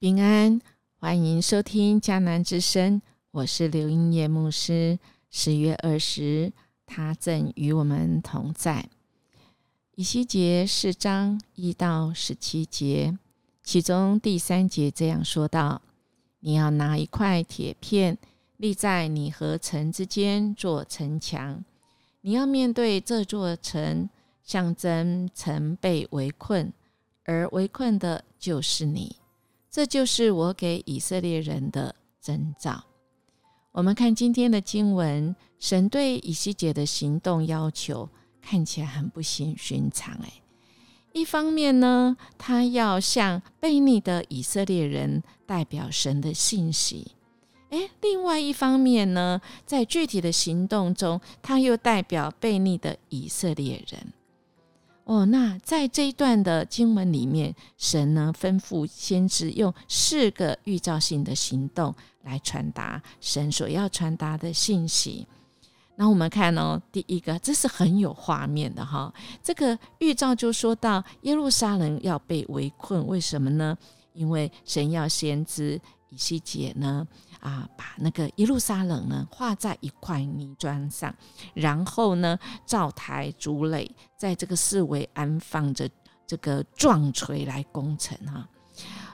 [0.00, 0.60] 平安，
[1.00, 3.02] 欢迎收听迦南之声，
[3.32, 4.96] 我是刘英叶牧师。
[5.28, 6.52] 十月二十，
[6.86, 8.88] 他正与我们同在。
[9.96, 13.18] 以西结四章一到十七节，
[13.64, 15.82] 其中第三节这样说道
[16.38, 18.16] ：“你要拿一块铁片
[18.56, 21.64] 立在你和城之间做城墙，
[22.20, 24.08] 你要面对这座城，
[24.44, 26.72] 象征城被围困，
[27.24, 29.16] 而围困的就是你。”
[29.70, 32.84] 这就是我给以色列人的征兆。
[33.72, 38.08] 我们看今天的经文，神对以西结的行动要求
[38.40, 40.14] 看起来很不寻寻常。
[40.14, 40.32] 哎，
[41.12, 47.12] 一方面呢，他要向悖逆的以色列人代表神的信息；
[47.70, 54.12] 哎，另外一方面呢，在具体的行动中，他又代表悖逆的以色列人。
[55.08, 65.26] 哦，那在这一段的经文里面，神呢吩咐先知用四个预兆性的行动来传达神所要传达的信息。
[65.96, 69.10] 那我们看哦，第一个，这是很有画面的哈。
[69.42, 73.78] 这个预兆就说到耶路撒冷要被围困，为什么呢？
[74.12, 77.06] 因为神要先知以西结呢。
[77.40, 81.14] 啊，把那个耶路撒冷呢画在一块泥砖上，
[81.54, 85.88] 然后呢，灶台、竹垒，在这个四围安放着
[86.26, 88.48] 这个撞锤来攻城哈。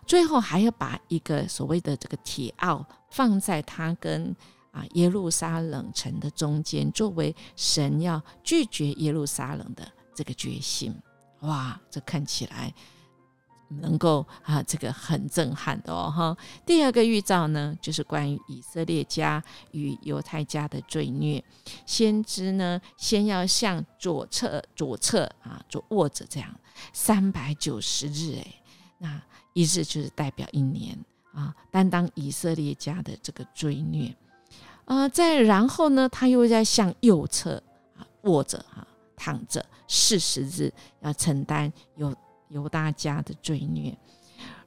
[0.06, 4.34] 最后还要把一个所谓的这个铁奥放在他跟
[4.70, 10.98] 啊耶路撒冷城的中间，作为神要拒绝耶路撒冷的这个决心。
[11.40, 12.72] 哇，这看起来。
[13.80, 16.36] 能够啊，这个很震撼的哦哈。
[16.66, 19.42] 第二个预兆呢，就是关于以色列家
[19.72, 21.42] 与犹太家的罪孽。
[21.86, 26.54] 先知呢，先要向左侧、左侧啊，左握着这样
[26.92, 28.62] 三百九十日，哎，
[28.98, 30.98] 那一日就是代表一年
[31.32, 34.14] 啊，担当以色列家的这个罪孽。
[34.86, 37.62] 呃，再然后呢，他又在向右侧
[37.96, 38.86] 啊握着啊，
[39.16, 42.14] 躺着四十日，要承担有。
[42.54, 43.92] 犹大家的罪孽，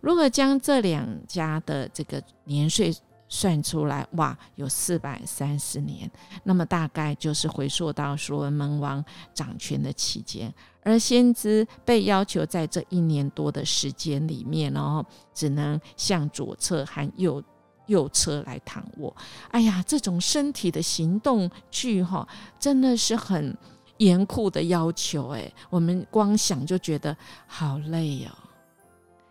[0.02, 2.94] 如果将这两家的这个年岁
[3.30, 6.12] 算出来，哇，有四百三十年，
[6.44, 9.04] 那么大概就是回溯到所罗门王
[9.34, 10.54] 掌权的期间，
[10.84, 17.42] 而先知被要求在这一年多的时间里面，然后只能向左侧和右
[17.86, 19.16] 右侧来躺卧。
[19.52, 22.28] 哎呀，这种身体的行动剧哈，
[22.60, 23.58] 真的是很。
[23.98, 27.16] 严酷的要求，哎，我们光想就觉得
[27.46, 28.32] 好累哦。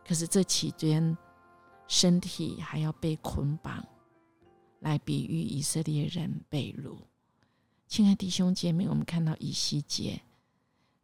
[0.07, 1.17] 可是这期间，
[1.89, 3.85] 身体还要被捆绑，
[4.81, 6.97] 来比喻以色列人被掳。
[7.89, 10.21] 亲爱弟兄姐妹，我们看到以西结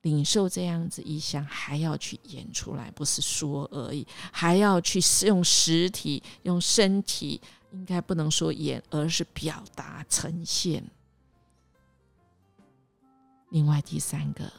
[0.03, 7.41] 领受这样子意象，还要去演出来，不是说而已，还要去用实体、用身体，
[7.71, 10.83] 应该不能说演，而是表达、呈现。
[13.53, 14.51] 另外第三个，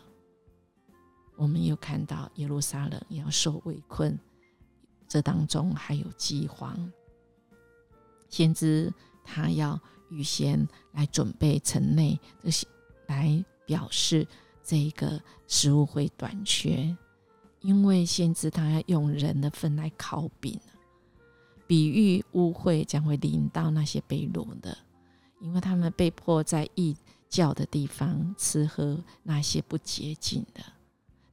[1.35, 4.15] 我们又看到耶路撒冷要受围困，
[5.07, 6.91] 这当中还有饥荒。
[8.29, 8.93] 先知
[9.23, 12.67] 他要预先来准备城内这些，
[13.07, 14.27] 来表示
[14.63, 16.95] 这一个食物会短缺，
[17.61, 20.59] 因为先知他要用人的粪来烤饼，
[21.65, 24.77] 比喻污秽将会临到那些被掳的，
[25.41, 26.95] 因为他们被迫在异。
[27.33, 30.61] 教的地方吃喝那些不洁净的，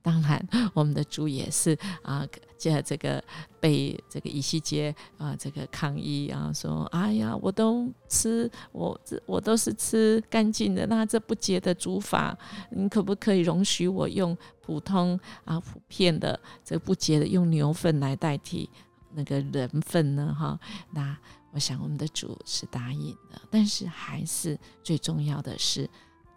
[0.00, 3.22] 当然我们的主也是啊，这这个
[3.60, 12.34] 被这个以西结啊这个抗议啊，说哎呀，我都吃我这我都是吃干净的，那这不洁的煮法，
[12.70, 18.70] 你可不可以容许我用普通啊普遍的这个不洁的用牛粪来代替
[19.12, 20.34] 那个人粪呢？
[20.34, 20.58] 哈，
[20.92, 21.14] 那。
[21.52, 25.90] 我想我们的主是答应的，但是还是最重要的是，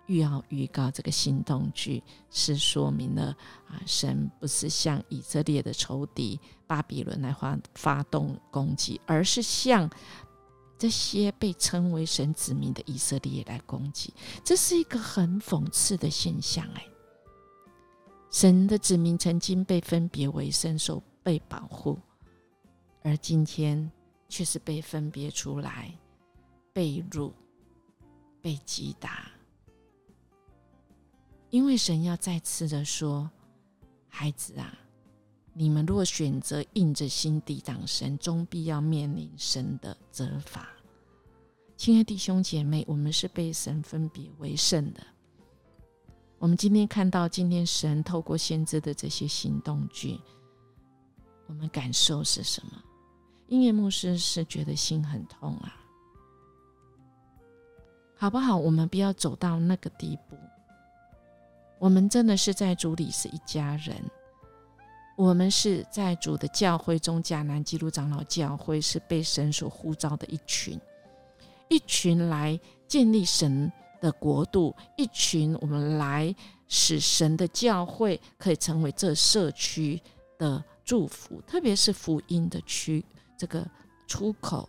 [0.08, 3.36] 预要预告这个行动剧是说明了
[3.68, 9.90] 啊，神不是向以色列的仇敌巴比伦来发发动攻击，而是向
[10.80, 14.14] 这些被称为神子民的以色列来攻击。
[14.44, 16.86] 这是一个很讽刺的现象哎，
[18.32, 22.00] 神的子民曾经被分别为圣，受被保护，
[23.04, 23.92] 而今天。
[24.34, 25.96] 却是被分别出来，
[26.74, 27.32] 被辱，
[28.42, 29.30] 被击打。
[31.52, 33.30] 因为神要再次的说
[34.10, 34.76] ：“孩子啊，
[35.54, 40.68] 你们若选择硬着心抵挡神，终必要面临神的责罚。”
[41.78, 45.06] 亲爱弟兄姐妹，我们是被神分别为圣的。
[46.40, 50.20] 我们今天看到，今天神透过先知的这些行动剧，
[51.46, 52.84] 我们感受是什么？
[53.48, 55.76] 音乐牧师是觉得心很痛啊，
[58.16, 58.58] 好不好？
[58.58, 60.38] 我们不要走到那个地步。
[61.80, 63.96] 我们真的是在主里是一家人，
[65.18, 70.80] 我们是在主的教会中，迦南基督长老教会是被神所呼召的一群，
[71.70, 72.58] 一群来
[72.88, 73.70] 建立神
[74.00, 76.34] 的国度，一群我们来
[76.70, 80.02] 使神的教会可以成为这社区
[80.38, 83.04] 的祝福，特别是福音的区
[83.44, 83.68] 这个
[84.08, 84.66] 出口，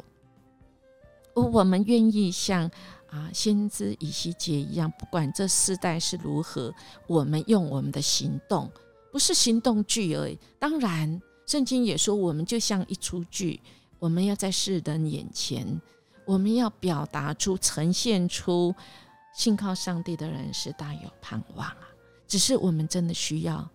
[1.32, 2.68] 我们愿意像。
[3.10, 6.74] 啊，先知以西结一样，不管这世代是如何，
[7.06, 8.68] 我们用我们的行动，
[9.12, 10.36] 不是行动剧而已。
[10.58, 13.60] 当然，圣经也说，我们就像一出剧，
[14.00, 15.80] 我们要在世人眼前，
[16.24, 18.74] 我们要表达出、呈现出，
[19.32, 21.86] 信靠上帝的人是大有盼望啊。
[22.26, 23.70] 只是我们真的需要，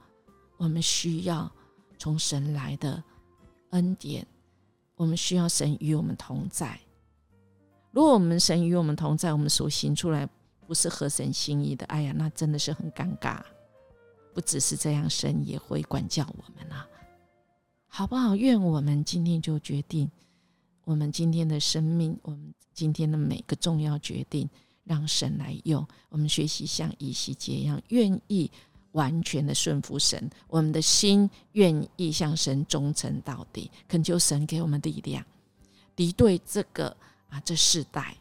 [0.57, 1.49] 我们需要
[1.97, 3.01] 从神来的
[3.69, 4.27] 恩典，
[4.99, 6.77] 我们需要神与我们同在。
[7.91, 10.27] 如果我们神与我们同在，我们所行出来
[10.67, 13.41] 不是合神心意的，哎呀，那真的是很尴尬。
[14.33, 16.85] 不只是这样，神也会管教我们啊，
[17.87, 18.35] 好不好？
[18.35, 20.11] 愿我们今天就决定，
[20.83, 24.49] 我们今天的生命，我们今天的每个重要决定，
[24.83, 25.87] 让神来用。
[26.09, 28.51] 我们学习像以西结一样，愿意
[28.93, 35.25] 完全的顺服神，我们的心愿意向神忠诚到底，恳求神给我们力量，
[35.95, 36.95] 敌对这个。
[37.29, 38.17] 啊，这世代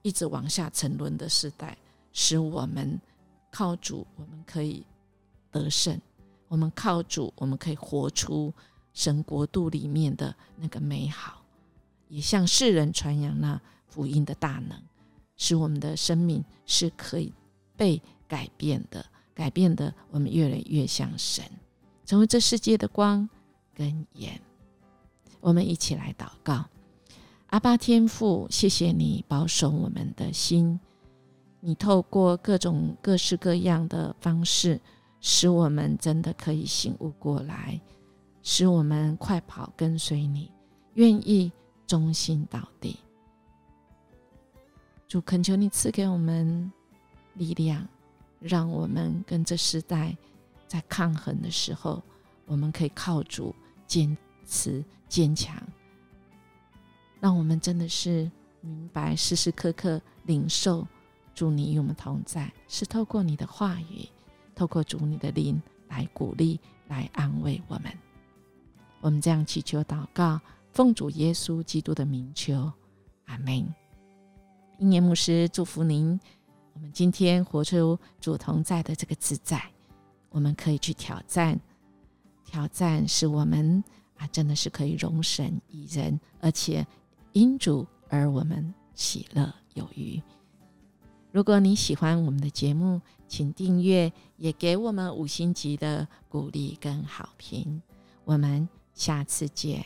[0.00, 1.76] 一直往下沉沦的世代，
[2.14, 2.98] 使我们
[3.50, 4.86] 靠主，我们可以
[5.50, 5.98] 得胜；
[6.48, 8.50] 我们靠主，我们可以活出
[8.94, 11.44] 神国度里面的那个美好，
[12.08, 14.82] 也向世人传扬那福音的大能，
[15.36, 17.30] 使我们的生命是可以
[17.76, 19.04] 被改变的，
[19.38, 21.44] 改变的，我们越来越像神，
[22.04, 23.28] 成为这世界的光
[23.72, 24.40] 跟盐。
[25.38, 26.64] 我们一起来祷告。
[27.46, 30.80] 阿巴天父，谢谢你保守我们的心。
[31.60, 34.80] 你透过各种各式各样的方式，
[35.20, 37.80] 使我们真的可以醒悟过来，
[38.42, 40.50] 使我们快跑跟随你，
[40.94, 41.52] 愿意
[41.86, 42.98] 忠心到底。
[45.06, 46.72] 主恳求你赐给我们
[47.34, 47.86] 力量，
[48.40, 50.16] 让我们跟这时代
[50.66, 52.02] 在抗衡的时候，
[52.46, 53.54] 我们可以靠主
[53.86, 55.60] 坚持坚强。
[57.20, 58.30] 让我们真的是
[58.60, 60.86] 明白，时时刻刻领受
[61.34, 64.08] 主你与我们同在，是透过你的话语，
[64.54, 67.92] 透过主你的灵来鼓励、来安慰我们。
[69.00, 70.40] 我们这样祈求祷告，
[70.72, 72.72] 奉主耶稣基督的名求，
[73.26, 73.66] 阿门。
[74.78, 76.18] 英年牧师祝福您。
[76.78, 79.60] 我们今天活出主同在的这个自在，
[80.30, 81.58] 我们可以去挑战，
[82.44, 83.82] 挑战是我们
[84.16, 86.86] 啊，真的是可以容神一人，而且。
[87.32, 90.20] 因主而我们喜乐有余。
[91.30, 97.80] 如果你喜欢我们的节目，请订阅，也给我们五星级的鼓励跟好评。
[98.24, 99.84] 我们下次见。